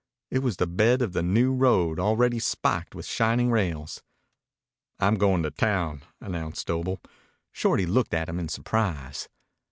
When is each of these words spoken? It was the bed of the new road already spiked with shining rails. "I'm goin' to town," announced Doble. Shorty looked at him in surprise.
It 0.31 0.39
was 0.39 0.57
the 0.57 0.65
bed 0.65 1.03
of 1.03 1.13
the 1.13 1.21
new 1.21 1.53
road 1.53 1.99
already 1.99 2.39
spiked 2.39 2.95
with 2.95 3.05
shining 3.05 3.51
rails. 3.51 4.01
"I'm 4.99 5.13
goin' 5.13 5.43
to 5.43 5.51
town," 5.51 6.01
announced 6.19 6.65
Doble. 6.65 7.03
Shorty 7.51 7.85
looked 7.85 8.15
at 8.15 8.27
him 8.27 8.39
in 8.39 8.49
surprise. 8.49 9.29